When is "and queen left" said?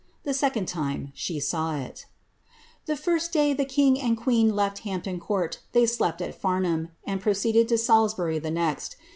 4.01-4.79